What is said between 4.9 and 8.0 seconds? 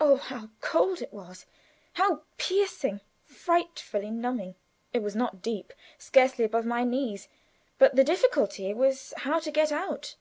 It was not deep scarcely above my knees, but